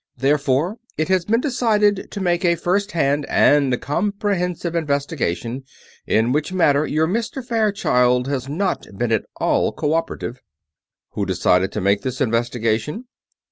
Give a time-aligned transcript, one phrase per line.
[0.17, 5.63] Therefore it has been decided to make a first hand and comprehensive investigation,
[6.07, 7.45] in which matter your Mr.
[7.45, 10.39] Fairchild has not been at all cooperative."
[11.11, 13.05] "Who decided to make this investigation?"